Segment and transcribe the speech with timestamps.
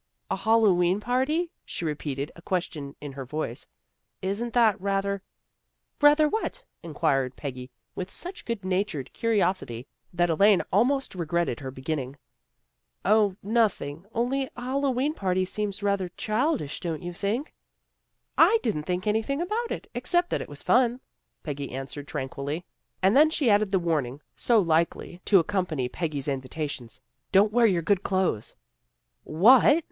[0.31, 3.67] "A Hal lowe'en party," she repeated, a question in her voice."
[4.33, 5.21] Isn't that rather"
[6.01, 11.69] Rather what?" inquired Peggy with such good natured curiosity that Elaine almost re gretted her
[11.69, 12.15] beginning."
[13.07, 14.07] 0, nothing.
[14.11, 17.53] Only a Hallowe'en party seems rather childish, don't you think?
[18.49, 20.99] ""I didn't think anything about it, except that it was fun,"
[21.43, 22.65] Peggy answered tranquilly.
[23.03, 25.49] And then she added the warning so likely to 70 THE GIRLS OF FRIENDLY TERRACE
[25.49, 28.55] accompany Peggy's invitations," Don't wear your good clothes."
[29.27, 29.79] ''What!"